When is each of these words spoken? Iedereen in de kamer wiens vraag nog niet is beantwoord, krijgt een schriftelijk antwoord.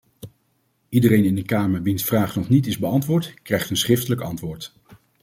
Iedereen 0.89 1.25
in 1.25 1.35
de 1.35 1.43
kamer 1.43 1.81
wiens 1.81 2.03
vraag 2.03 2.35
nog 2.35 2.49
niet 2.49 2.67
is 2.67 2.77
beantwoord, 2.77 3.33
krijgt 3.43 3.69
een 3.69 3.77
schriftelijk 3.77 4.21
antwoord. 4.21 4.73